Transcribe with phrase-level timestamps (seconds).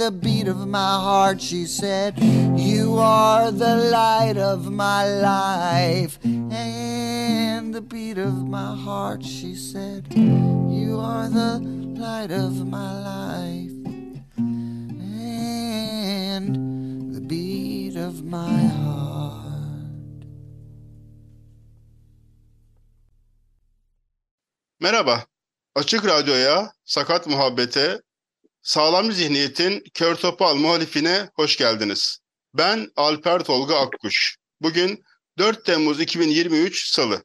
[0.00, 1.42] the beat of my heart.
[1.42, 2.18] She said,
[2.58, 9.22] You are the light of my life and the beat of my heart.
[9.22, 11.58] She said, You are the
[12.00, 13.72] light of my life
[16.38, 16.46] and
[17.14, 20.24] the beat of my heart.
[24.80, 25.26] Merhaba.
[25.74, 28.00] Açık Radyo'ya, Sakat Muhabbete,
[28.62, 32.18] Sağlam Zihniyetin Kör Topal muhalifine hoş geldiniz.
[32.54, 34.36] Ben Alper Tolga Akkuş.
[34.60, 35.04] Bugün
[35.38, 37.24] 4 Temmuz 2023 Salı.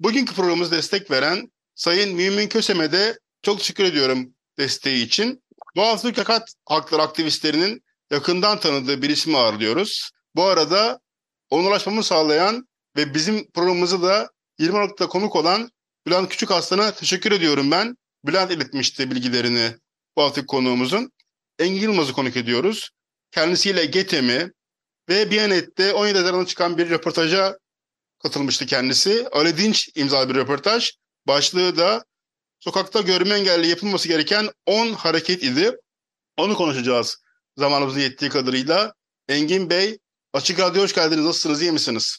[0.00, 5.42] Bugünkü programımıza destek veren Sayın Mümin Kösem'e de çok teşekkür ediyorum desteği için.
[5.76, 10.10] Bu hafta Sakat Hakları aktivistlerinin yakından tanıdığı bir ismi ağırlıyoruz.
[10.34, 11.00] Bu arada
[11.50, 15.70] ona ulaşmamı sağlayan ve bizim programımızı da 20 Aralık'ta konuk olan
[16.06, 17.96] Bülent Küçük Aslan'a teşekkür ediyorum ben.
[18.26, 19.74] Bülent iletmişti bilgilerini
[20.16, 21.10] bu haftaki konuğumuzun.
[21.58, 22.90] Engin Yılmaz'ı konuk ediyoruz.
[23.30, 24.50] Kendisiyle GETEM'i
[25.08, 27.58] ve Biyanet'te 17 Haziran'da çıkan bir röportaja
[28.22, 29.28] katılmıştı kendisi.
[29.32, 30.90] Ali Dinç imzalı bir röportaj.
[31.26, 32.04] Başlığı da
[32.60, 35.70] sokakta görme engelli yapılması gereken 10 hareket idi.
[36.36, 37.24] Onu konuşacağız
[37.56, 38.92] zamanımızın yettiği kadarıyla.
[39.28, 39.98] Engin Bey,
[40.32, 41.24] Açık Radyo hoş geldiniz.
[41.24, 42.18] Nasılsınız, iyi misiniz?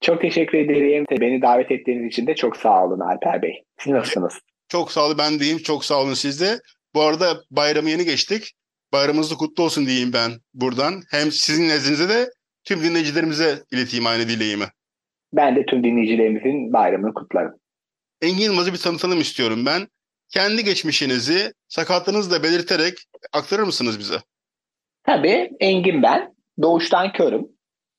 [0.00, 1.06] Çok teşekkür ederim.
[1.10, 3.62] Beni davet ettiğiniz için de çok sağ olun Alper Bey.
[3.78, 4.34] Siz nasılsınız?
[4.68, 5.58] Çok sağ olun, ben diyeyim.
[5.58, 6.60] Çok sağ olun siz de.
[6.96, 8.52] Bu arada bayramı yeni geçtik.
[8.92, 11.02] Bayramınız kutlu olsun diyeyim ben buradan.
[11.10, 12.30] Hem sizin nezdinize de
[12.64, 14.64] tüm dinleyicilerimize ileteyim aynı dileğimi.
[15.32, 17.54] Ben de tüm dinleyicilerimizin bayramını kutlarım.
[18.22, 19.86] Engin Yılmaz'ı bir tanıtalım istiyorum ben.
[20.28, 22.94] Kendi geçmişinizi sakatlığınızı da belirterek
[23.32, 24.16] aktarır mısınız bize?
[25.02, 26.34] Tabii Engin ben.
[26.62, 27.48] Doğuştan körüm.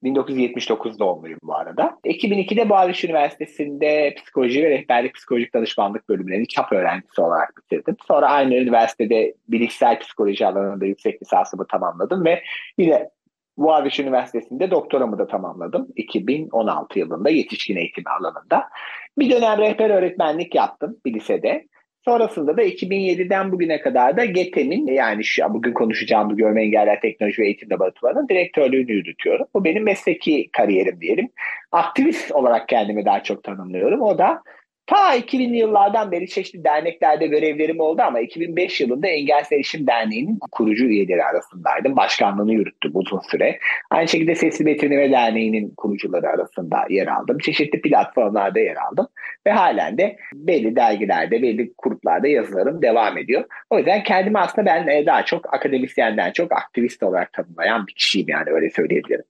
[0.04, 1.98] 1979 doğumluyum bu arada.
[2.06, 7.96] 2002'de Boğaziçi Üniversitesi'nde psikoloji ve rehberlik psikolojik danışmanlık bölümlerini çap öğrencisi olarak bitirdim.
[8.08, 12.44] Sonra aynı üniversitede bilişsel psikoloji alanında yüksek lisansımı tamamladım ve
[12.78, 13.10] yine
[13.58, 18.70] Boğaziçi Üniversitesi'nde doktoramı da tamamladım 2016 yılında yetişkin eğitimi alanında.
[19.18, 21.68] Bir dönem rehber öğretmenlik yaptım bir lisede.
[22.06, 27.42] Sonrasında da 2007'den bugüne kadar da GETEM'in yani şu bugün konuşacağım bu Görme Engeller Teknoloji
[27.42, 29.48] ve Eğitim Laboratuvarı'nın direktörlüğünü yürütüyorum.
[29.54, 31.30] Bu benim mesleki kariyerim diyelim.
[31.72, 34.02] Aktivist olarak kendimi daha çok tanımlıyorum.
[34.02, 34.44] O da
[34.88, 40.86] ta 2000'li yıllardan beri çeşitli derneklerde görevlerim oldu ama 2005 yılında Engelsiz Erişim Derneği'nin kurucu
[40.86, 41.96] üyeleri arasındaydım.
[41.96, 43.60] Başkanlığını yürüttüm uzun süre.
[43.90, 47.38] Aynı şekilde Sesli Betimleme Derneği'nin kurucuları arasında yer aldım.
[47.38, 49.08] Çeşitli platformlarda yer aldım.
[49.48, 53.46] Ve halen de belli dergilerde, belli gruplarda yazılarım devam ediyor.
[53.70, 58.50] O yüzden kendimi aslında ben daha çok akademisyenden çok aktivist olarak tanımlayan bir kişiyim yani
[58.50, 59.26] öyle söyleyebilirim.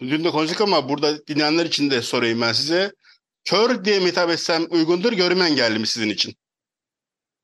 [0.00, 2.90] Dün de konuştuk ama burada dinleyenler için de sorayım ben size.
[3.44, 6.34] Kör diye mi hitap etsem uygundur, görme engelli mi sizin için?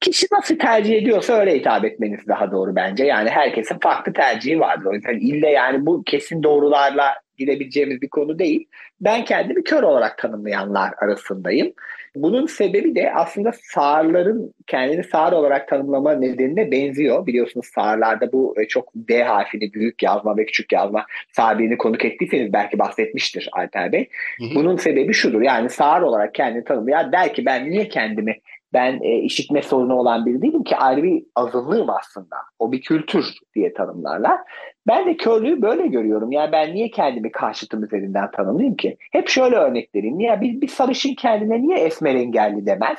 [0.00, 3.04] Kişi nasıl tercih ediyorsa öyle hitap etmeniz daha doğru bence.
[3.04, 4.94] Yani herkesin farklı tercihi vardır.
[4.94, 8.68] Yüzden ille yani bu kesin doğrularla gidebileceğimiz bir konu değil.
[9.00, 11.72] Ben kendimi kör olarak tanımlayanlar arasındayım.
[12.14, 17.26] Bunun sebebi de aslında sağırların kendini sağır olarak tanımlama nedenine benziyor.
[17.26, 22.52] Biliyorsunuz sağırlarda bu e, çok D harfini büyük yazma ve küçük yazma sağırlığını konuk ettiyseniz
[22.52, 24.08] belki bahsetmiştir Alper Bey.
[24.54, 28.36] Bunun sebebi şudur yani sağır olarak kendini tanımlayan der ki ben niye kendimi
[28.72, 32.36] ben e, işitme sorunu olan biri değilim ki ayrı bir azınlığım aslında.
[32.58, 33.24] O bir kültür
[33.54, 34.40] diye tanımlarlar.
[34.86, 36.32] Ben de körlüğü böyle görüyorum.
[36.32, 38.96] Yani ben niye kendimi karşıtım üzerinden tanımlayayım ki?
[39.12, 40.18] Hep şöyle örnek vereyim.
[40.18, 42.98] Niye bir, bir sarışın kendine niye esmer engelli demez?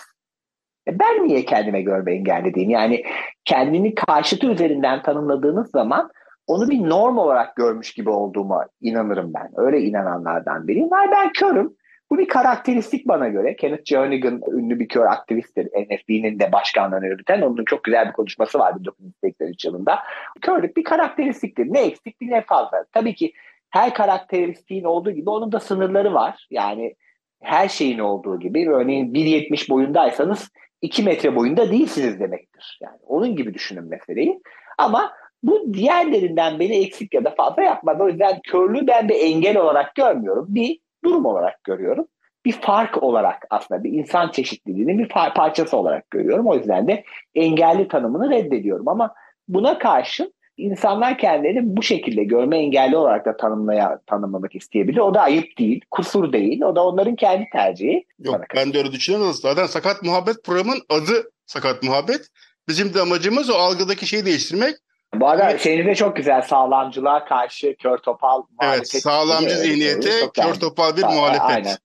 [0.88, 2.72] E ben niye kendime görme engelli diyeyim?
[2.72, 3.04] Yani
[3.46, 6.10] kendini karşıtı üzerinden tanımladığınız zaman
[6.48, 9.52] onu bir norm olarak görmüş gibi olduğuma inanırım ben.
[9.56, 10.90] Öyle inananlardan biriyim.
[10.92, 11.76] Yani ben körüm.
[12.12, 13.56] Bu bir karakteristik bana göre.
[13.56, 15.66] Kenneth Jernigan ünlü bir kör aktivisttir.
[15.66, 17.42] NFB'nin de başkanlığını yürüten.
[17.42, 20.00] Onun çok güzel bir konuşması var 1983 yılında.
[20.42, 21.74] Körlük bir karakteristiktir.
[21.74, 22.86] Ne eksik ne fazla.
[22.92, 23.34] Tabii ki
[23.70, 26.48] her karakteristiğin olduğu gibi onun da sınırları var.
[26.50, 26.96] Yani
[27.42, 30.50] her şeyin olduğu gibi örneğin 1.70 boyundaysanız
[30.82, 32.80] 2 metre boyunda değilsiniz demektir.
[32.82, 34.42] Yani onun gibi düşünün meseleyi.
[34.78, 35.12] Ama
[35.44, 38.04] bu diğerlerinden beni eksik ya da fazla yapmadı.
[38.04, 40.46] O yüzden körlüğü ben bir engel olarak görmüyorum.
[40.50, 42.06] Bir durum olarak görüyorum.
[42.46, 46.48] Bir fark olarak aslında bir insan çeşitliliğinin bir parçası olarak görüyorum.
[46.48, 47.04] O yüzden de
[47.36, 48.88] engelli tanımını reddediyorum.
[48.88, 49.14] Ama
[49.48, 54.98] buna karşın insanlar kendilerini bu şekilde görme engelli olarak da tanımlaya, tanımlamak isteyebilir.
[54.98, 56.62] O da ayıp değil, kusur değil.
[56.62, 58.06] O da onların kendi tercihi.
[58.20, 59.34] Yok ben de öyle düşünüyorum.
[59.34, 62.28] Zaten Sakat Muhabbet programın adı Sakat Muhabbet.
[62.68, 64.76] Bizim de amacımız o algıdaki şeyi değiştirmek.
[65.14, 66.42] Bu arada şeyiniz de çok güzel.
[66.42, 71.42] Sağlamcılığa karşı kör topal Evet sağlamcı zihniyete kör topal bir muhalefet.
[71.42, 71.78] Aynen.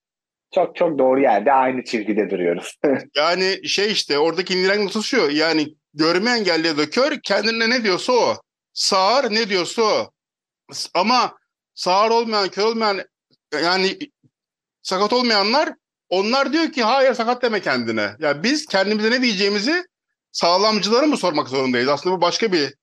[0.54, 2.78] Çok çok doğru yerde aynı çizgide duruyoruz.
[3.16, 5.30] yani şey işte oradaki indiren noktası şu.
[5.30, 8.36] Yani görme engelli ya da kör kendine ne diyorsa o.
[8.72, 10.10] Sağır ne diyorsa o.
[10.94, 11.34] Ama
[11.74, 13.00] sağır olmayan, kör olmayan
[13.62, 13.98] yani
[14.82, 15.68] sakat olmayanlar
[16.08, 18.10] onlar diyor ki hayır sakat deme kendine.
[18.18, 19.84] Yani biz kendimize ne diyeceğimizi
[20.32, 21.88] sağlamcılara mı sormak zorundayız?
[21.88, 22.74] Aslında bu başka bir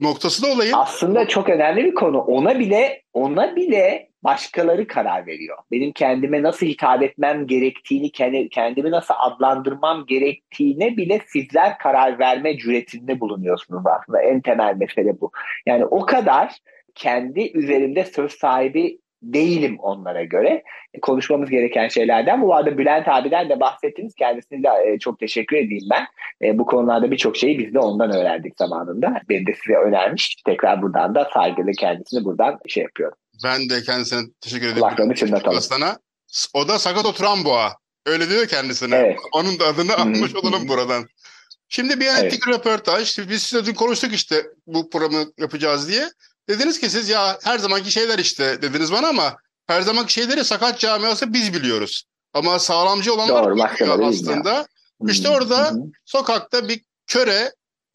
[0.00, 0.74] noktası da olayın.
[0.76, 2.18] Aslında çok önemli bir konu.
[2.18, 5.58] Ona bile ona bile başkaları karar veriyor.
[5.70, 8.10] Benim kendime nasıl hitap etmem gerektiğini,
[8.50, 14.22] kendimi nasıl adlandırmam gerektiğine bile sizler karar verme cüretinde bulunuyorsunuz aslında.
[14.22, 15.30] En temel mesele bu.
[15.66, 16.52] Yani o kadar
[16.94, 18.98] kendi üzerimde söz sahibi
[19.32, 20.62] değilim onlara göre.
[20.94, 22.42] E, konuşmamız gereken şeylerden.
[22.42, 24.14] Bu arada Bülent abiden de bahsettiniz.
[24.14, 26.06] Kendisine de e, çok teşekkür edeyim ben.
[26.42, 29.20] E, bu konularda birçok şeyi biz de ondan öğrendik zamanında.
[29.28, 30.36] Ben de size önermiş.
[30.46, 33.18] Tekrar buradan da saygılı kendisini buradan şey yapıyorum.
[33.44, 34.80] Ben de kendisine teşekkür ederim.
[34.80, 35.58] Kulaklarını çınlatalım.
[35.58, 35.98] Aslana.
[36.54, 37.72] O da sakat oturan boğa.
[38.06, 38.96] Öyle diyor kendisine.
[38.96, 39.18] Evet.
[39.32, 41.04] Onun da adını almış olalım buradan.
[41.68, 42.48] Şimdi bir evet.
[42.48, 43.18] röportaj.
[43.18, 46.08] Biz size dün konuştuk işte bu programı yapacağız diye.
[46.48, 50.78] Dediniz ki siz ya her zamanki şeyler işte dediniz bana ama her zamanki şeyleri sakat
[50.78, 52.04] camiası biz biliyoruz.
[52.34, 54.50] Ama sağlamcı olanlar Doğru, bilmiyor aslında.
[54.52, 54.66] Ya.
[55.08, 55.78] İşte orada Hı-hı.
[56.04, 57.52] sokakta bir köre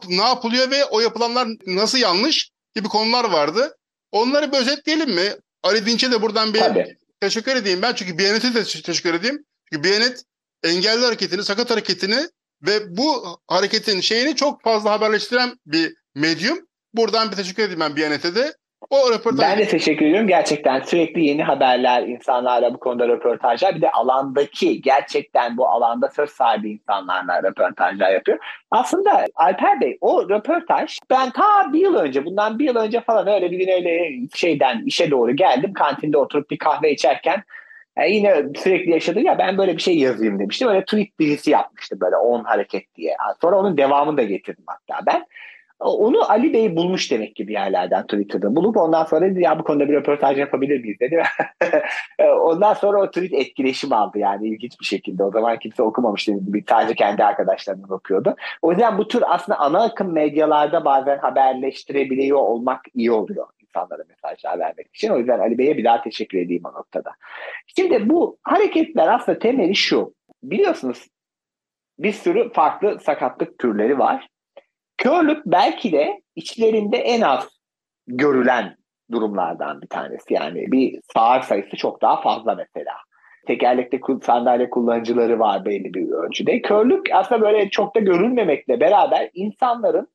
[0.07, 3.77] ne yapılıyor ve o yapılanlar nasıl yanlış gibi konular vardı.
[4.11, 5.35] Onları bir özetleyelim mi?
[5.63, 6.97] Ali Dinç'e de buradan bir Tabii.
[7.19, 7.93] teşekkür edeyim ben.
[7.93, 9.45] Çünkü Biyanet'e de teşekkür edeyim.
[9.71, 10.23] Çünkü Biyanet
[10.63, 12.27] engelli hareketini, sakat hareketini
[12.61, 16.67] ve bu hareketin şeyini çok fazla haberleştiren bir medyum.
[16.93, 18.53] Buradan bir teşekkür edeyim ben Biyanet'e de.
[18.89, 19.39] O röportaj...
[19.39, 20.27] Ben de teşekkür ediyorum.
[20.27, 23.75] Gerçekten sürekli yeni haberler, insanlarla bu konuda röportajlar.
[23.75, 28.37] Bir de alandaki, gerçekten bu alanda söz sahibi insanlarla röportajlar yapıyor.
[28.71, 33.27] Aslında Alper Bey o röportaj ben ta bir yıl önce, bundan bir yıl önce falan
[33.27, 35.73] öyle bir gün öyle şeyden işe doğru geldim.
[35.73, 37.43] Kantinde oturup bir kahve içerken
[37.97, 40.67] yani e, yine sürekli yaşadı ya ben böyle bir şey yazayım demiştim.
[40.67, 43.15] Öyle tweet dizisi yapmıştı böyle 10 hareket diye.
[43.41, 45.25] Sonra onun devamını da getirdim hatta ben.
[45.81, 49.63] Onu Ali Bey bulmuş demek ki bir yerlerden Twitter'da bulup ondan sonra dedi ya bu
[49.63, 51.23] konuda bir röportaj yapabilir miyiz dedi.
[52.41, 55.23] ondan sonra o tweet etkileşim aldı yani ilginç bir şekilde.
[55.23, 56.37] O zaman kimse okumamış dedi.
[56.41, 58.35] Bir sadece kendi arkadaşlarından okuyordu.
[58.61, 64.59] O yüzden bu tür aslında ana akım medyalarda bazen haberleştirebiliyor olmak iyi oluyor insanlara mesajlar
[64.59, 65.09] vermek için.
[65.09, 67.11] O yüzden Ali Bey'e bir daha teşekkür edeyim o noktada.
[67.67, 70.13] Şimdi bu hareketler aslında temeli şu.
[70.43, 71.07] Biliyorsunuz
[71.99, 74.27] bir sürü farklı sakatlık türleri var.
[74.97, 77.47] Körlük belki de içlerinde en az
[78.07, 78.77] görülen
[79.11, 80.33] durumlardan bir tanesi.
[80.33, 82.93] Yani bir sağır sayısı çok daha fazla mesela.
[83.47, 86.61] Tekerlekli sandalye kullanıcıları var belli bir ölçüde.
[86.61, 90.07] Körlük aslında böyle çok da görülmemekle beraber insanların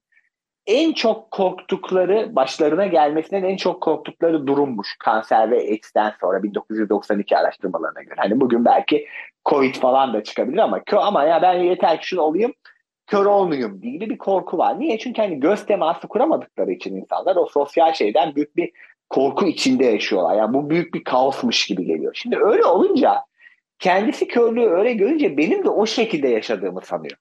[0.67, 4.97] en çok korktukları, başlarına gelmesinden en çok korktukları durummuş.
[4.99, 8.15] Kanser ve AIDS'ten sonra 1992 araştırmalarına göre.
[8.19, 9.07] Hani bugün belki
[9.45, 12.53] Covid falan da çıkabilir ama ama ya ben yeter ki şunu olayım
[13.07, 14.81] kör olmayayım gibi bir korku var.
[14.81, 14.99] Niye?
[14.99, 18.73] Çünkü hani göz teması kuramadıkları için insanlar o sosyal şeyden büyük bir
[19.11, 20.37] korku içinde yaşıyorlar.
[20.37, 22.15] Yani bu büyük bir kaosmuş gibi geliyor.
[22.15, 23.25] Şimdi öyle olunca
[23.79, 27.17] kendisi körlüğü öyle görünce benim de o şekilde yaşadığımı sanıyor.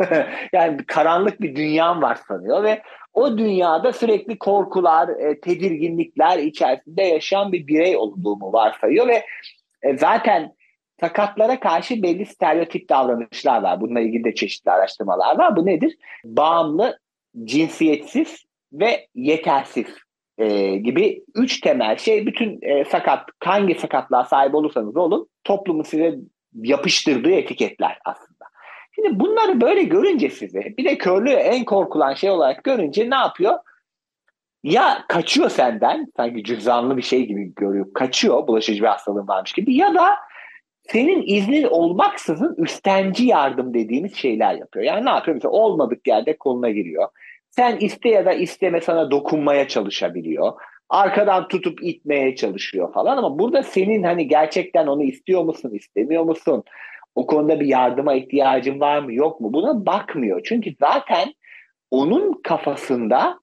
[0.52, 2.82] yani karanlık bir dünyam var sanıyor ve
[3.14, 9.26] o dünyada sürekli korkular, e, tedirginlikler içerisinde yaşayan bir birey olduğumu varsayıyor ve
[9.82, 10.55] e, zaten
[11.00, 13.80] sakatlara karşı belli stereotip davranışlar var.
[13.80, 15.56] Bununla ilgili de çeşitli araştırmalar var.
[15.56, 15.96] Bu nedir?
[16.24, 16.98] Bağımlı,
[17.44, 19.86] cinsiyetsiz ve yetersiz
[20.38, 22.26] e, gibi üç temel şey.
[22.26, 26.14] Bütün e, sakat, hangi sakatlığa sahip olursanız olun toplumu size
[26.54, 28.44] yapıştırdığı etiketler aslında.
[28.94, 33.58] Şimdi bunları böyle görünce size bir de körlüğü en korkulan şey olarak görünce ne yapıyor?
[34.62, 37.86] Ya kaçıyor senden sanki cüzdanlı bir şey gibi görüyor.
[37.94, 40.16] Kaçıyor bulaşıcı bir hastalığın varmış gibi ya da
[40.88, 44.84] senin iznin olmaksızın üstenci yardım dediğimiz şeyler yapıyor.
[44.84, 45.34] Yani ne yapıyor?
[45.34, 47.08] Mesela olmadık yerde koluna giriyor.
[47.50, 50.52] Sen iste ya da isteme sana dokunmaya çalışabiliyor.
[50.88, 56.64] arkadan tutup itmeye çalışıyor falan ama burada senin hani gerçekten onu istiyor musun, istemiyor musun?
[57.14, 59.52] O konuda bir yardıma ihtiyacın var mı, yok mu?
[59.52, 60.40] Buna bakmıyor.
[60.44, 61.34] Çünkü zaten
[61.90, 63.40] onun kafasında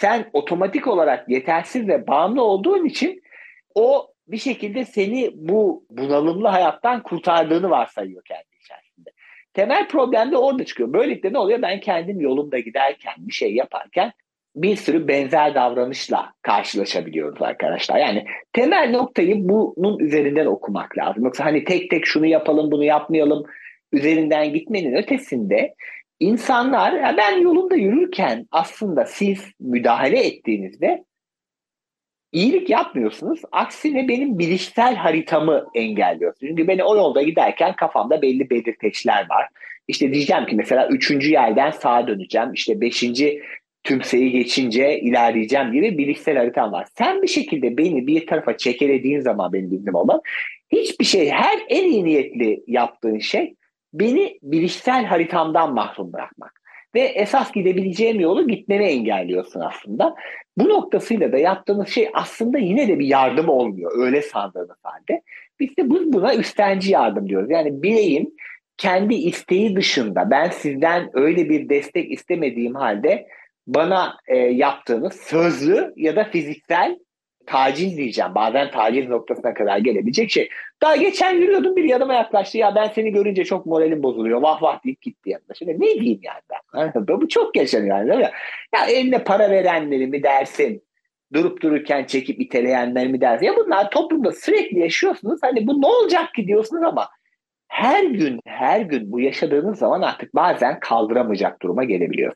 [0.00, 3.22] sen otomatik olarak yetersiz ve bağımlı olduğun için
[3.74, 9.10] o bir şekilde seni bu bunalımlı hayattan kurtardığını varsayıyor kendi içerisinde.
[9.54, 10.92] Temel problem de orada çıkıyor.
[10.92, 11.62] Böylelikle ne oluyor?
[11.62, 14.12] Ben kendim yolumda giderken, bir şey yaparken
[14.56, 17.98] bir sürü benzer davranışla karşılaşabiliyoruz arkadaşlar.
[17.98, 21.24] Yani temel noktayı bunun üzerinden okumak lazım.
[21.24, 23.44] Yoksa hani tek tek şunu yapalım, bunu yapmayalım
[23.92, 25.74] üzerinden gitmenin ötesinde
[26.20, 31.04] insanlar ben yolumda yürürken aslında siz müdahale ettiğinizde
[32.34, 33.40] iyilik yapmıyorsunuz.
[33.52, 36.50] Aksine benim bilişsel haritamı engelliyorsunuz.
[36.50, 39.48] Çünkü beni o yolda giderken kafamda belli belirteçler var.
[39.88, 42.52] İşte diyeceğim ki mesela üçüncü yerden sağa döneceğim.
[42.52, 43.42] İşte beşinci
[43.84, 46.86] tümseyi geçince ilerleyeceğim gibi bilişsel haritam var.
[46.98, 50.20] Sen bir şekilde beni bir tarafa çekelediğin zaman benim bildiğim olan
[50.72, 53.54] hiçbir şey her en iyi niyetli yaptığın şey
[53.92, 56.63] beni bilişsel haritamdan mahrum bırakmak.
[56.94, 60.14] Ve esas gidebileceğim yolu gitmemi engelliyorsun aslında.
[60.58, 63.92] Bu noktasıyla da yaptığınız şey aslında yine de bir yardım olmuyor.
[63.98, 65.22] Öyle sandığınız halde.
[65.60, 67.50] Biz de buna üstenci yardım diyoruz.
[67.50, 68.36] Yani bireyin
[68.76, 73.26] kendi isteği dışında ben sizden öyle bir destek istemediğim halde
[73.66, 76.98] bana e, yaptığınız sözlü ya da fiziksel
[77.46, 78.34] taciz diyeceğim.
[78.34, 80.48] Bazen taciz noktasına kadar gelebilecek şey.
[80.82, 82.58] Daha geçen yürüyordum bir yanıma yaklaştı.
[82.58, 84.42] Ya ben seni görünce çok moralim bozuluyor.
[84.42, 85.54] Vah vah deyip gitti yanına.
[85.58, 86.58] Şimdi ne diyeyim yani ben?
[87.08, 88.30] Bu çok yaşanıyor yani değil mi?
[88.74, 90.82] Ya eline para verenleri mi dersin?
[91.32, 93.46] Durup dururken çekip iteleyenler mi dersin?
[93.46, 95.38] Ya bunlar toplumda sürekli yaşıyorsunuz.
[95.42, 97.08] Hani bu ne olacak ki diyorsunuz ama
[97.68, 102.32] her gün her gün bu yaşadığınız zaman artık bazen kaldıramayacak duruma gelebiliyor.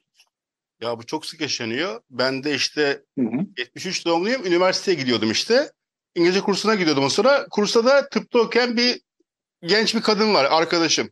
[0.83, 2.01] Ya bu çok sık yaşanıyor.
[2.11, 3.47] Ben de işte hı hı.
[3.59, 4.47] 73 doğumluyum.
[4.47, 5.71] Üniversiteye gidiyordum işte.
[6.15, 7.47] İngilizce kursuna gidiyordum o sıra.
[7.51, 9.01] Kursta da tıpta okuyan bir
[9.63, 11.11] genç bir kadın var arkadaşım.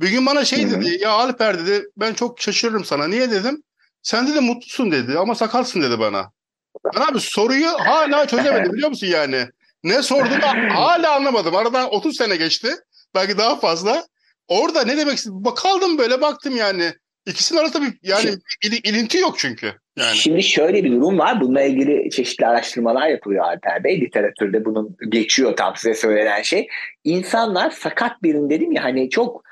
[0.00, 0.98] Bir gün bana şey dedi.
[1.00, 3.08] Ya Alper dedi ben çok şaşırırım sana.
[3.08, 3.62] Niye dedim.
[4.02, 6.30] Sen de mutlusun dedi ama sakalsın dedi bana.
[6.96, 9.46] Ben abi soruyu hala çözemedim biliyor musun yani?
[9.84, 11.56] Ne sorduğunu hala anlamadım.
[11.56, 12.68] Aradan 30 sene geçti.
[13.14, 14.06] Belki daha fazla.
[14.48, 15.42] Orada ne demek istedim?
[15.56, 16.92] Kaldım böyle baktım yani.
[17.26, 18.30] İkisinin arasında bir yani
[18.64, 19.72] il, ilinti yok çünkü.
[19.96, 20.16] Yani.
[20.16, 21.40] Şimdi şöyle bir durum var.
[21.40, 24.00] Bununla ilgili çeşitli araştırmalar yapılıyor Alper Bey.
[24.00, 26.68] Literatürde bunun geçiyor tam size söylenen şey.
[27.04, 29.42] İnsanlar sakat birin dedim ya hani çok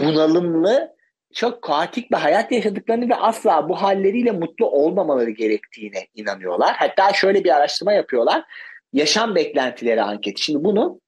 [0.00, 0.96] bunalımlı,
[1.34, 6.74] çok kaotik bir hayat yaşadıklarını ve asla bu halleriyle mutlu olmamaları gerektiğine inanıyorlar.
[6.78, 8.44] Hatta şöyle bir araştırma yapıyorlar.
[8.92, 10.42] Yaşam beklentileri anketi.
[10.42, 11.00] Şimdi bunu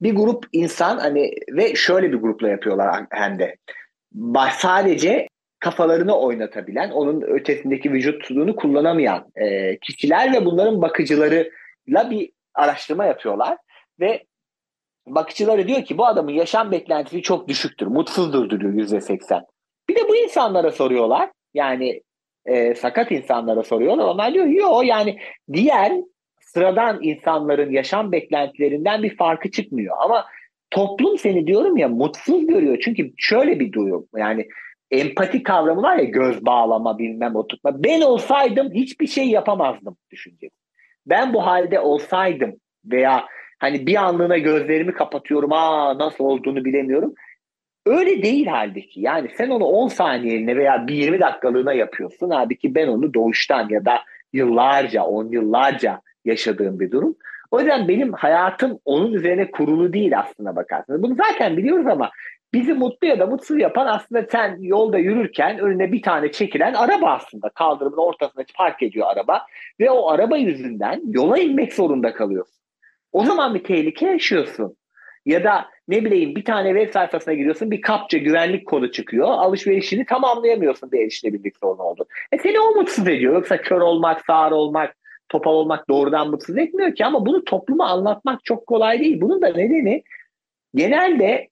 [0.00, 3.56] bir grup insan hani ve şöyle bir grupla yapıyorlar hem de
[4.58, 13.56] sadece kafalarını oynatabilen, onun ötesindeki vücutunu kullanamayan e, kişiler ve bunların bakıcılarıyla bir araştırma yapıyorlar
[14.00, 14.24] ve
[15.06, 19.42] bakıcıları diyor ki bu adamın yaşam beklentisi çok düşüktür, mutsuzdur diyor yüzde seksen.
[19.88, 22.02] Bir de bu insanlara soruyorlar, yani
[22.46, 25.18] e, sakat insanlara soruyorlar, onlar diyor yok yani
[25.52, 25.92] diğer
[26.40, 30.26] sıradan insanların yaşam beklentilerinden bir farkı çıkmıyor ama
[30.70, 32.78] toplum seni diyorum ya mutsuz görüyor.
[32.84, 34.48] Çünkü şöyle bir durum yani
[34.90, 37.84] empati kavramı var ya göz bağlama bilmem oturtma.
[37.84, 40.50] Ben olsaydım hiçbir şey yapamazdım düşünce.
[41.06, 42.52] Ben bu halde olsaydım
[42.84, 43.26] veya
[43.58, 47.14] hani bir anlığına gözlerimi kapatıyorum aa nasıl olduğunu bilemiyorum.
[47.86, 49.00] Öyle değil halbuki.
[49.00, 52.30] Yani sen onu 10 saniyeliğine veya bir 20 dakikalığına yapıyorsun.
[52.30, 53.98] Halbuki ben onu doğuştan ya da
[54.32, 57.16] yıllarca, 10 yıllarca yaşadığım bir durum.
[57.50, 61.02] O yüzden benim hayatım onun üzerine kurulu değil aslında bakarsanız.
[61.02, 62.10] Bunu zaten biliyoruz ama
[62.54, 67.10] bizi mutlu ya da mutsuz yapan aslında sen yolda yürürken önüne bir tane çekilen araba
[67.10, 67.48] aslında.
[67.48, 69.46] Kaldırımın ortasında park ediyor araba
[69.80, 72.55] ve o araba yüzünden yola inmek zorunda kalıyorsun.
[73.16, 74.76] O zaman bir tehlike yaşıyorsun.
[75.26, 79.28] Ya da ne bileyim bir tane web sayfasına giriyorsun bir kapça güvenlik kodu çıkıyor.
[79.28, 82.06] Alışverişini tamamlayamıyorsun bir erişilebilirlik sorunu oldu.
[82.32, 83.34] E seni o mutsuz ediyor.
[83.34, 84.96] Yoksa kör olmak, sağır olmak,
[85.28, 89.20] topal olmak doğrudan mutsuz etmiyor ki ama bunu topluma anlatmak çok kolay değil.
[89.20, 90.02] Bunun da nedeni
[90.74, 91.48] genelde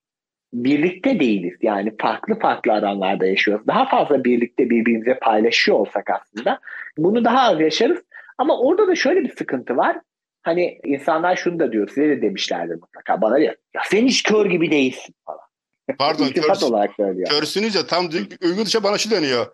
[0.53, 1.59] birlikte değiliz.
[1.63, 3.67] Yani farklı farklı alanlarda yaşıyoruz.
[3.67, 6.61] Daha fazla birlikte birbirimize paylaşıyor olsak aslında
[6.99, 8.03] bunu daha az yaşarız.
[8.39, 9.97] Ama orada da şöyle bir sıkıntı var.
[10.45, 13.55] Hani insanlar şunu da diyor, size de demişlerdir mutlaka bana diyor.
[13.75, 15.41] Ya sen hiç kör gibi değilsin falan.
[15.99, 17.29] Pardon, kör, olarak söylüyor.
[17.29, 18.09] Körsünüz ya tam
[18.43, 19.47] uygun dışa bana şu dönüyor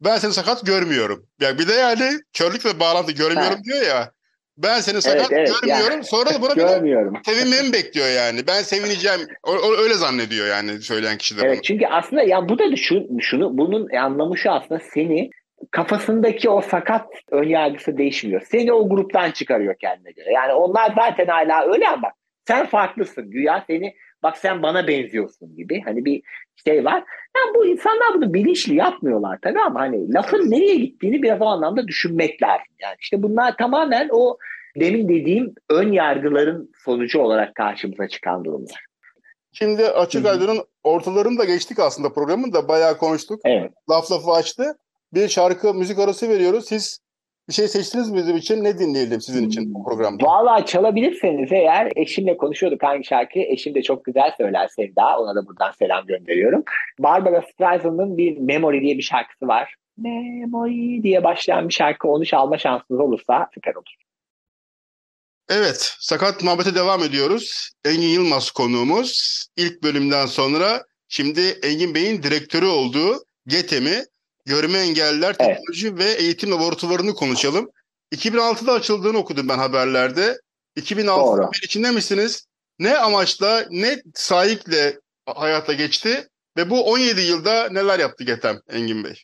[0.00, 1.26] ben seni sakat görmüyorum.
[1.40, 3.64] Ya bir de yani körlükle bağlantı görmüyorum ha.
[3.64, 4.12] diyor ya.
[4.58, 5.92] Ben seni sakat evet, evet, görmüyorum.
[5.92, 7.14] Yani, Sonra da buna görmüyorum.
[7.26, 8.46] sevinmemi bekliyor yani.
[8.46, 9.20] Ben sevineceğim.
[9.42, 11.62] O, o, öyle zannediyor yani söyleyen kişi de evet, bunu.
[11.62, 15.30] Çünkü aslında ya bu da şu, şunu bunun anlamı şu aslında seni
[15.70, 18.42] kafasındaki o sakat önyargısı değişmiyor.
[18.50, 20.32] Seni o gruptan çıkarıyor kendine göre.
[20.32, 22.08] Yani onlar zaten hala öyle ama
[22.48, 23.30] sen farklısın.
[23.30, 25.82] Güya seni bak sen bana benziyorsun gibi.
[25.84, 26.22] Hani bir
[26.64, 27.04] şey var.
[27.36, 31.88] Yani bu insanlar bunu bilinçli yapmıyorlar tabii ama hani lafın nereye gittiğini biraz o anlamda
[31.88, 32.74] düşünmek lazım.
[32.80, 34.38] Yani işte bunlar tamamen o
[34.80, 38.86] demin dediğim ön yargıların sonucu olarak karşımıza çıkan durumlar.
[39.52, 43.40] Şimdi Açık Radyo'nun ortalarını da geçtik aslında programın da bayağı konuştuk.
[43.44, 43.72] Evet.
[43.90, 44.78] Laf lafı açtı.
[45.14, 46.64] Bir şarkı müzik arası veriyoruz.
[46.68, 47.00] Siz
[47.48, 48.64] bir şey seçtiniz mi bizim için?
[48.64, 50.24] Ne dinleyelim sizin için bu programda?
[50.24, 53.44] Vallahi çalabilirseniz eğer eşimle konuşuyorduk hangi şarkıyı.
[53.44, 55.18] Eşim de çok güzel söyler Sevda.
[55.18, 56.64] Ona da buradan selam gönderiyorum.
[56.98, 59.74] Barbara Streisand'ın bir Memory diye bir şarkısı var.
[59.98, 62.08] Memory diye başlayan bir şarkı.
[62.08, 63.94] Onu çalma şansınız olursa süper olur.
[65.48, 67.70] Evet, Sakat Muhabbet'e devam ediyoruz.
[67.84, 69.42] Engin Yılmaz konuğumuz.
[69.56, 74.04] İlk bölümden sonra şimdi Engin Bey'in direktörü olduğu GETEM'i,
[74.46, 75.56] Görme Engelliler Evet.
[75.56, 77.70] Teknoloji ve Eğitim Laboratuvarını konuşalım.
[78.14, 80.40] 2006'da açıldığını okudum ben haberlerde.
[80.76, 81.42] 2006'da Doğru.
[81.42, 82.46] beri içinde misiniz?
[82.78, 89.22] Ne amaçla, ne sahikle hayata geçti ve bu 17 yılda neler yaptı GETEM Engin Bey?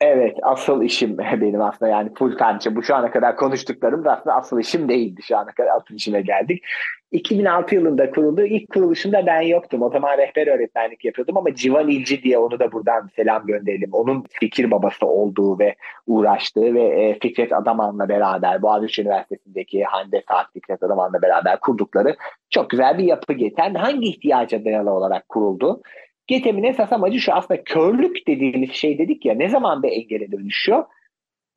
[0.00, 2.76] Evet asıl işim benim aslında yani full time.
[2.76, 5.22] Bu şu ana kadar konuştuklarım da aslında asıl işim değildi.
[5.22, 6.64] Şu ana kadar asıl işime geldik.
[7.12, 8.42] 2006 yılında kuruldu.
[8.42, 9.82] İlk kuruluşunda ben yoktum.
[9.82, 13.90] O zaman rehber öğretmenlik yapıyordum ama Civan İlci diye onu da buradan selam gönderelim.
[13.92, 15.74] Onun fikir babası olduğu ve
[16.06, 22.16] uğraştığı ve e, Fikret Adaman'la beraber Boğaziçi Üniversitesi'ndeki Hande Saat Fikret Adaman'la beraber kurdukları
[22.50, 25.82] çok güzel bir yapı geten hangi ihtiyaca dayalı olarak kuruldu?
[26.30, 30.84] GETEM'in esas amacı şu aslında körlük dediğimiz şey dedik ya ne zaman bir engele dönüşüyor?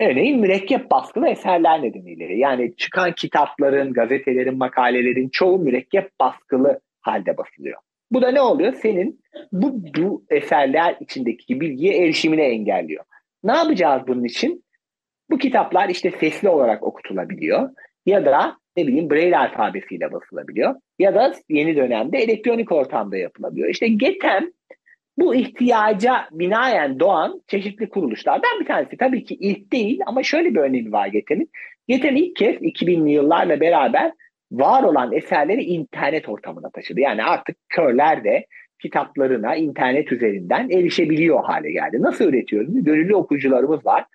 [0.02, 2.36] Örneğin mürekkep baskılı eserler nedeniyle.
[2.36, 7.80] Yani çıkan kitapların, gazetelerin, makalelerin çoğu mürekkep baskılı halde basılıyor.
[8.12, 8.74] Bu da ne oluyor?
[8.74, 13.04] Senin bu, bu eserler içindeki bilgiye erişimini engelliyor.
[13.44, 14.64] Ne yapacağız bunun için?
[15.30, 17.70] Bu kitaplar işte sesli olarak okutulabiliyor
[18.06, 23.70] ya da ne bileyim Braille alfabesiyle basılabiliyor ya da yeni dönemde elektronik ortamda yapılabiliyor.
[23.70, 24.52] İşte GETEM
[25.18, 28.98] bu ihtiyaca binaen doğan çeşitli kuruluşlardan bir tanesi.
[28.98, 31.50] Tabii ki ilk değil ama şöyle bir önemi var GETEM'in.
[31.88, 34.12] GETEM ilk kez 2000'li yıllarla beraber
[34.52, 37.00] var olan eserleri internet ortamına taşıdı.
[37.00, 38.46] Yani artık körler de
[38.82, 42.02] kitaplarına internet üzerinden erişebiliyor hale geldi.
[42.02, 42.84] Nasıl üretiyoruz?
[42.84, 44.06] Gönüllü okuyucularımız var.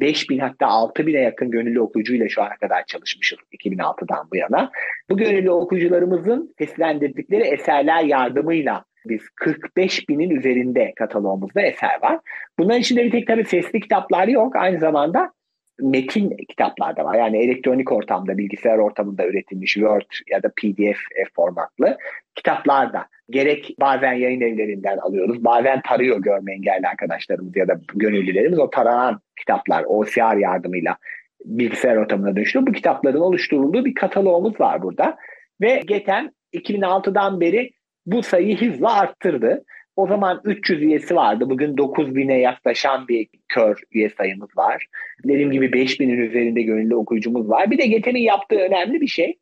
[0.00, 4.70] 5000 hatta 6000'e yakın gönüllü okuyucuyla şu ana kadar çalışmışız 2006'dan bu yana.
[5.10, 12.18] Bu gönüllü okuyucularımızın seslendirdikleri eserler yardımıyla biz 45 binin üzerinde kataloğumuzda eser var.
[12.58, 14.56] Bunların içinde bir tek tabii sesli kitaplar yok.
[14.56, 15.32] Aynı zamanda
[15.80, 17.14] metin kitaplar da var.
[17.14, 20.98] Yani elektronik ortamda, bilgisayar ortamında üretilmiş Word ya da PDF
[21.36, 21.96] formatlı
[22.34, 25.44] kitaplar da gerek bazen yayın evlerinden alıyoruz.
[25.44, 28.58] Bazen tarıyor görme engelli arkadaşlarımız ya da gönüllülerimiz.
[28.58, 30.96] O taranan kitaplar OCR yardımıyla
[31.44, 32.66] bilgisayar ortamına dönüştürüyor.
[32.66, 35.16] Bu kitapların oluşturulduğu bir kataloğumuz var burada.
[35.60, 37.70] Ve GETEM 2006'dan beri
[38.06, 39.64] bu sayıyı hızla arttırdı.
[39.98, 41.50] O zaman 300 üyesi vardı.
[41.50, 44.86] Bugün 9000'e yaklaşan bir kör üye sayımız var.
[45.24, 47.70] Dediğim gibi 5000'in üzerinde gönüllü okuyucumuz var.
[47.70, 49.38] Bir de GETEM'in yaptığı önemli bir şey.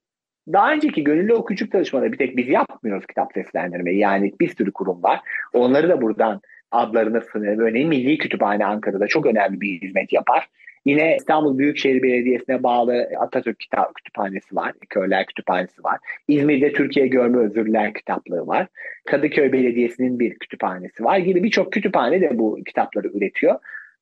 [0.53, 3.99] Daha önceki gönüllü okuyucu çalışmaları bir tek biz yapmıyoruz kitap seslendirmeyi.
[3.99, 5.21] Yani bir sürü kurum var.
[5.53, 6.41] Onları da buradan
[6.71, 7.63] adlarını sınırlı.
[7.63, 10.49] Örneğin Milli Kütüphane Ankara'da çok önemli bir hizmet yapar.
[10.87, 14.73] Yine İstanbul Büyükşehir Belediyesi'ne bağlı Atatürk Kitap Kütüphanesi var.
[14.89, 15.99] Körler Kütüphanesi var.
[16.29, 18.67] İzmir'de Türkiye Görme Özürler Kitaplığı var.
[19.07, 23.55] Kadıköy Belediyesi'nin bir kütüphanesi var gibi birçok kütüphane de bu kitapları üretiyor.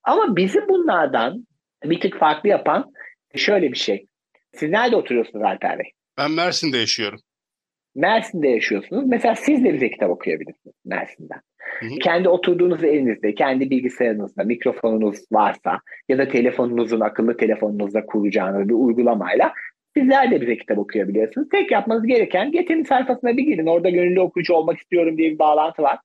[0.03, 1.47] Ama bizi bunlardan
[1.85, 2.93] bir tık farklı yapan
[3.35, 4.07] şöyle bir şey.
[4.53, 5.91] Siz nerede oturuyorsunuz Alper Bey?
[6.19, 7.21] Ben Mersin'de yaşıyorum.
[7.95, 9.07] Mersin'de yaşıyorsunuz.
[9.07, 11.41] Mesela siz de bize kitap okuyabilirsiniz Mersin'den.
[11.81, 11.99] Hı hı.
[12.03, 15.79] Kendi oturduğunuz evinizde, kendi bilgisayarınızda mikrofonunuz varsa
[16.09, 19.53] ya da telefonunuzun, akıllı telefonunuzda kuracağınız bir uygulamayla
[19.97, 21.49] sizler de bize kitap okuyabiliyorsunuz.
[21.49, 23.67] Tek yapmanız gereken Getem'in sayfasına bir girin.
[23.67, 25.99] Orada gönüllü okuyucu olmak istiyorum diye bir bağlantı var.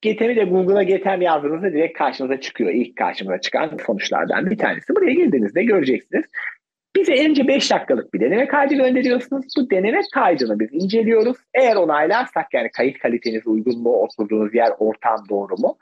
[0.00, 2.70] Getem'i de Google'a Getem yazdığınızda direkt karşınıza çıkıyor.
[2.70, 4.96] İlk karşımıza çıkan sonuçlardan bir tanesi.
[4.96, 6.24] Buraya girdiğinizde göreceksiniz.
[6.96, 9.44] Bize önce 5 dakikalık bir deneme kaydı gönderiyorsunuz.
[9.58, 11.36] Bu deneme kaydını biz inceliyoruz.
[11.54, 15.78] Eğer onaylarsak yani kayıt kaliteniz uygun mu, oturduğunuz yer ortam doğru mu?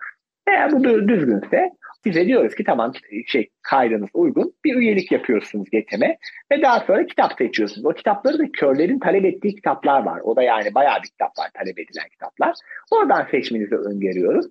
[0.48, 1.70] Eğer bu dü- düzgünse
[2.04, 2.92] size diyoruz ki tamam
[3.26, 4.54] şey kaydınız uygun.
[4.64, 6.16] Bir üyelik yapıyorsunuz GETEM'e
[6.52, 7.86] ve daha sonra kitap seçiyorsunuz.
[7.86, 10.20] O kitapları da körlerin talep ettiği kitaplar var.
[10.24, 12.54] O da yani bayağı bir kitap var talep edilen kitaplar.
[12.90, 14.46] Oradan seçmenizi öngörüyoruz.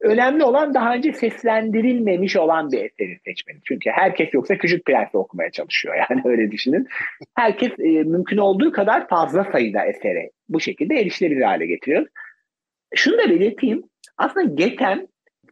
[0.00, 3.62] Önemli olan daha önce seslendirilmemiş olan bir eseri seçmeniz.
[3.64, 5.94] Çünkü herkes yoksa Küçük Prens'i okumaya çalışıyor.
[6.10, 6.86] Yani öyle düşünün.
[7.34, 12.06] Herkes e, mümkün olduğu kadar fazla sayıda esere bu şekilde erişilebilir hale getiriyor.
[12.94, 13.82] Şunu da belirteyim.
[14.18, 15.06] Aslında GETEM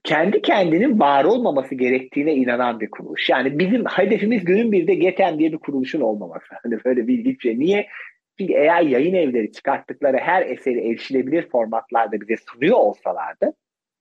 [0.05, 3.31] kendi kendinin var olmaması gerektiğine inanan bir kuruluş.
[3.31, 6.47] Yani bizim hedefimiz günün bir de GETEM diye bir kuruluşun olmaması.
[6.63, 7.59] Hani böyle bir ilginç şey.
[7.59, 7.87] Niye?
[8.39, 13.53] Çünkü eğer yayın evleri çıkarttıkları her eseri erişilebilir formatlarda bize sunuyor olsalardı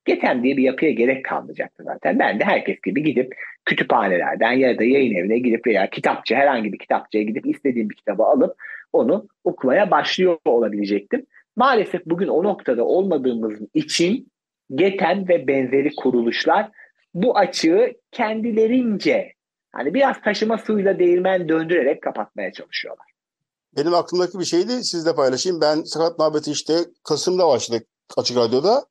[0.06, 2.20] GETEM diye bir yapıya gerek kalmayacaktı zaten.
[2.20, 3.36] Ben de herkes gibi gidip
[3.66, 8.24] kütüphanelerden ya da yayın evine gidip veya kitapçı herhangi bir kitapçıya gidip istediğim bir kitabı
[8.24, 8.56] alıp
[8.94, 11.26] onu okumaya başlıyor olabilecektim.
[11.56, 14.32] Maalesef bugün o noktada olmadığımız için
[14.76, 16.72] GETEM ve benzeri kuruluşlar
[17.14, 19.34] bu açığı kendilerince
[19.72, 23.06] hani biraz taşıma suyla değirmen döndürerek kapatmaya çalışıyorlar.
[23.78, 25.62] Benim aklımdaki bir şeydi sizle paylaşayım.
[25.62, 27.88] Ben Sakat Muhabbeti işte Kasım'da başladık
[28.18, 28.86] Açık Radyo'da.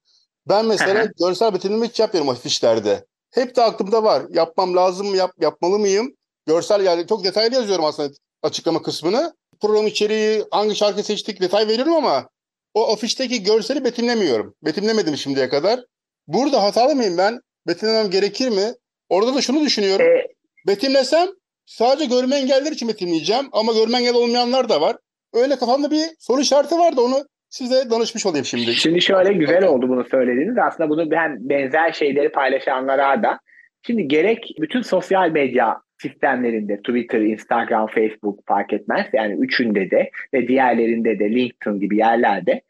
[0.49, 3.05] Ben mesela görsel betimleme hiç yapmıyorum afişlerde.
[3.31, 4.23] Hep de aklımda var.
[4.31, 6.17] Yapmam lazım mı, yap, yapmalı mıyım?
[6.47, 9.35] Görsel yani çok detaylı yazıyorum aslında açıklama kısmını.
[9.61, 12.29] Program içeriği, hangi şarkı seçtik detay veriyorum ama
[12.75, 14.55] o afişteki görseli betimlemiyorum.
[14.63, 15.81] Betimlemedim şimdiye kadar.
[16.27, 17.41] Burada hatalı mıyım ben?
[17.67, 18.75] Betimlemem gerekir mi?
[19.09, 20.07] Orada da şunu düşünüyorum.
[20.07, 20.27] Ee,
[20.67, 21.29] Betimlesem
[21.67, 24.97] sadece görme engelliler için betimleyeceğim ama görme engelli olmayanlar da var.
[25.33, 28.75] Öyle kafamda bir soru işareti vardı onu size danışmış olayım şimdi.
[28.75, 30.59] Şimdi şöyle güzel oldu bunu söylediğiniz.
[30.59, 33.39] Aslında bunu ben benzer şeyleri paylaşanlara da
[33.87, 39.07] şimdi gerek bütün sosyal medya sistemlerinde Twitter, Instagram, Facebook fark etmez.
[39.13, 42.63] Yani üçünde de ve diğerlerinde de LinkedIn gibi yerlerde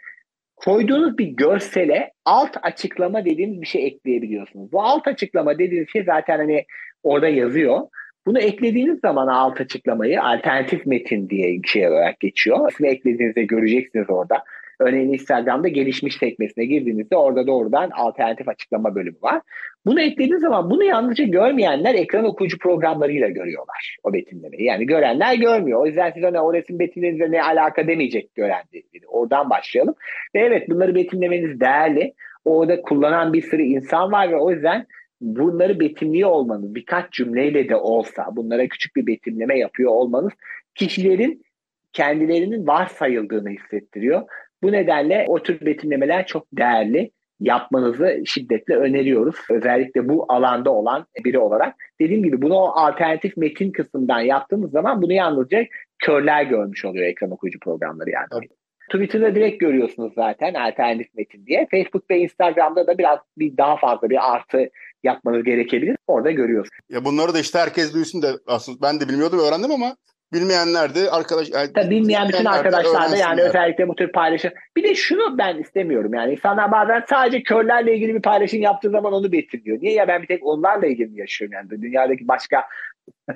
[0.56, 4.72] koyduğunuz bir görsele alt açıklama dediğimiz bir şey ekleyebiliyorsunuz.
[4.72, 6.64] Bu alt açıklama dediğiniz şey zaten hani
[7.02, 7.80] orada yazıyor.
[8.26, 12.72] Bunu eklediğiniz zaman alt açıklamayı alternatif metin diye bir şey olarak geçiyor.
[12.72, 14.44] İsmi eklediğinizde göreceksiniz orada.
[14.82, 19.40] Örneğin Instagram'da gelişmiş sekmesine girdiğinizde orada doğrudan alternatif açıklama bölümü var.
[19.86, 24.64] Bunu eklediğiniz zaman bunu yalnızca görmeyenler ekran okuyucu programlarıyla görüyorlar o betimlemeyi.
[24.64, 25.80] Yani görenler görmüyor.
[25.80, 29.06] O yüzden siz ona o resim betimlerinizle ne alaka demeyecek gören dedi.
[29.08, 29.94] Oradan başlayalım.
[30.34, 32.14] Ve evet bunları betimlemeniz değerli.
[32.44, 34.86] Orada kullanan bir sürü insan var ve o yüzden
[35.20, 40.32] bunları betimliyor olmanız birkaç cümleyle de olsa bunlara küçük bir betimleme yapıyor olmanız
[40.74, 41.44] kişilerin
[41.92, 44.22] kendilerinin varsayıldığını hissettiriyor.
[44.62, 47.10] Bu nedenle o tür betimlemeler çok değerli.
[47.40, 49.36] Yapmanızı şiddetle öneriyoruz.
[49.50, 51.74] Özellikle bu alanda olan biri olarak.
[52.00, 55.64] Dediğim gibi bunu o alternatif metin kısmından yaptığımız zaman bunu yalnızca
[55.98, 58.26] körler görmüş oluyor ekran okuyucu programları yani.
[58.32, 58.50] Evet.
[58.90, 61.66] Twitter'da direkt görüyorsunuz zaten alternatif metin diye.
[61.70, 64.70] Facebook ve Instagram'da da biraz bir daha fazla bir artı
[65.02, 65.96] yapmanız gerekebilir.
[66.06, 66.78] Orada görüyorsunuz.
[66.88, 69.96] Ya bunları da işte herkes duysun da aslında ben de bilmiyordum öğrendim ama
[70.32, 71.50] Bilmeyenler de arkadaş...
[71.50, 74.50] Yani Tabii bilmeyen bütün arkadaşlar da yani özellikle bu tür paylaşım.
[74.76, 79.12] Bir de şunu ben istemiyorum yani insanlar bazen sadece körlerle ilgili bir paylaşım yaptığı zaman
[79.12, 79.78] onu betimliyor.
[79.80, 82.64] Niye ya ben bir tek onlarla ilgili yaşıyorum yani dünyadaki başka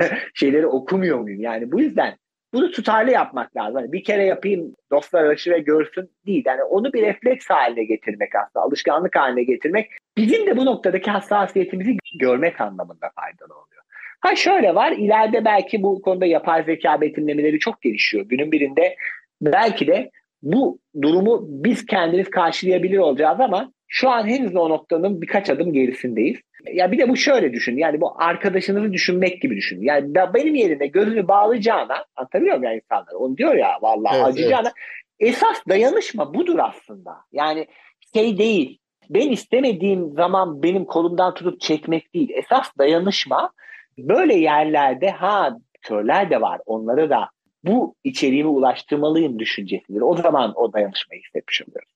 [0.35, 1.41] şeyleri okumuyor muyum?
[1.41, 2.17] Yani bu yüzden
[2.53, 3.81] bunu tutarlı yapmak lazım.
[3.81, 6.43] Yani bir kere yapayım dostlar arası ve görsün değil.
[6.47, 11.97] Yani onu bir refleks haline getirmek aslında, alışkanlık haline getirmek bizim de bu noktadaki hassasiyetimizi
[12.21, 13.83] görmek anlamında faydalı oluyor.
[14.27, 18.25] Ha şöyle var ileride belki bu konuda yapay zeka betimlemeleri çok gelişiyor.
[18.29, 18.97] Günün birinde
[19.41, 20.11] belki de
[20.43, 26.37] bu durumu biz kendimiz karşılayabilir olacağız ama şu an henüz o noktanın birkaç adım gerisindeyiz.
[26.73, 27.77] Ya bir de bu şöyle düşün.
[27.77, 29.83] Yani bu arkadaşınızı düşünmek gibi düşün.
[29.83, 33.12] Yani benim yerinde gözünü bağlayacağına anlatabiliyor muyum ya insanlar?
[33.12, 34.73] Onu diyor ya vallahi evet, acıyacağına.
[35.21, 35.35] Evet.
[35.35, 37.17] Esas dayanışma budur aslında.
[37.33, 37.67] Yani
[38.15, 38.79] şey değil.
[39.11, 42.31] Ben istemediğim zaman benim kolumdan tutup çekmek değil.
[42.35, 43.51] Esas dayanışma
[43.99, 47.31] Böyle yerlerde ha körler de var onlara da
[47.65, 50.01] bu içeriğimi ulaştırmalıyım düşüncesidir.
[50.01, 51.89] O zaman o dayanışmayı hissetmiş oluyoruz.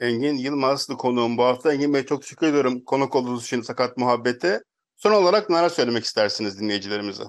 [0.00, 1.72] Engin Yılmaz'lı konuğum bu hafta.
[1.72, 4.60] Engin Bey çok teşekkür ediyorum konuk olduğunuz için Sakat Muhabbet'e.
[4.96, 7.24] Son olarak neler söylemek istersiniz dinleyicilerimize?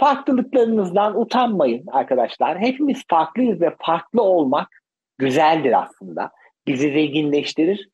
[0.00, 2.58] Farklılıklarınızdan utanmayın arkadaşlar.
[2.58, 4.68] Hepimiz farklıyız ve farklı olmak
[5.18, 6.30] güzeldir aslında.
[6.66, 7.88] Bizi zenginleştirir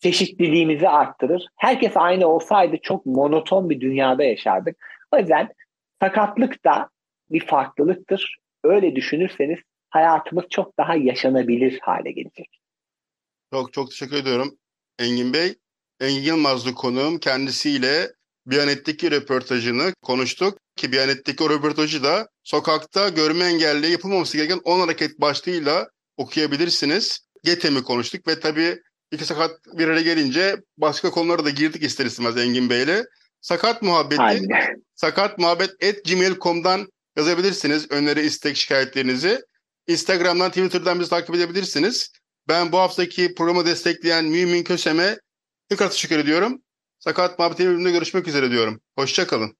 [0.00, 1.46] çeşitliliğimizi arttırır.
[1.56, 4.76] Herkes aynı olsaydı çok monoton bir dünyada yaşardık.
[5.12, 5.48] O yüzden
[6.02, 6.88] sakatlık da
[7.30, 8.36] bir farklılıktır.
[8.64, 9.58] Öyle düşünürseniz
[9.90, 12.60] hayatımız çok daha yaşanabilir hale gelecek.
[13.52, 14.58] Çok çok teşekkür ediyorum
[14.98, 15.54] Engin Bey.
[16.00, 18.08] Engin Yılmazlı konuğum kendisiyle
[18.46, 20.58] Biyanet'teki röportajını konuştuk.
[20.76, 27.26] Ki Biyanet'teki o röportajı da sokakta görme engelli yapılmaması gereken 10 hareket başlığıyla okuyabilirsiniz.
[27.44, 28.82] GETEM'i konuştuk ve tabii
[29.12, 33.04] İki sakat bir araya gelince başka konulara da girdik ister istemez Engin Bey'le.
[33.40, 34.82] Sakat muhabbeti Aynen.
[34.94, 37.90] sakat muhabbet at gmail.com'dan yazabilirsiniz.
[37.90, 39.40] Öneri, istek, şikayetlerinizi.
[39.86, 42.10] Instagram'dan, Twitter'dan bizi takip edebilirsiniz.
[42.48, 45.18] Ben bu haftaki programı destekleyen Mümin Kösem'e
[45.68, 46.62] tekrar teşekkür ediyorum.
[46.98, 48.80] Sakat Muhabbet'in bölümünde görüşmek üzere diyorum.
[48.98, 49.56] Hoşçakalın.